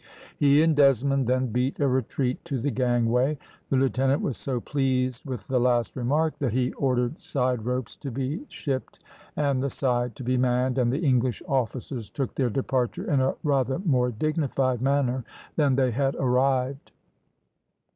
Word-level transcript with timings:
He 0.35 0.63
and 0.63 0.75
Desmond 0.75 1.27
then 1.27 1.51
beat 1.51 1.79
a 1.79 1.87
retreat 1.87 2.43
to 2.45 2.57
the 2.57 2.71
gangway. 2.71 3.37
The 3.69 3.75
lieutenant 3.77 4.23
was 4.23 4.35
so 4.35 4.59
pleased 4.59 5.23
with 5.27 5.47
the 5.47 5.59
last 5.59 5.95
remark, 5.95 6.33
that 6.39 6.53
he 6.53 6.73
ordered 6.73 7.21
side 7.21 7.65
ropes 7.65 7.95
to 7.97 8.09
be 8.09 8.43
shipped 8.49 8.97
and 9.35 9.61
the 9.61 9.69
side 9.69 10.15
to 10.15 10.23
be 10.23 10.37
manned, 10.37 10.79
and 10.79 10.91
the 10.91 11.03
English 11.05 11.43
officers 11.47 12.09
took 12.09 12.33
their 12.33 12.49
departure 12.49 13.07
in 13.07 13.21
a 13.21 13.35
rather 13.43 13.77
more 13.77 14.09
dignified 14.09 14.81
manner 14.81 15.23
than 15.55 15.75
they 15.75 15.91
had 15.91 16.15
arrived. 16.15 16.93